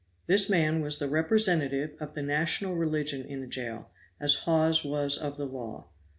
This 0.25 0.49
man 0.49 0.81
was 0.81 0.97
the 0.97 1.07
representative 1.07 1.91
of 1.99 2.15
the 2.15 2.23
national 2.23 2.73
religion 2.73 3.23
in 3.23 3.39
the 3.39 3.45
jail, 3.45 3.91
as 4.19 4.33
Hawes 4.49 4.83
was 4.83 5.15
of 5.15 5.37
the 5.37 5.45
law. 5.45 5.89